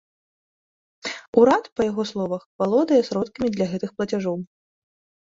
Урад, 1.41 1.63
па 1.77 1.81
яго 1.91 2.03
словах, 2.13 2.41
валодае 2.65 3.01
сродкамі 3.13 3.49
для 3.55 3.65
гэтых 3.77 3.89
плацяжоў. 4.01 4.37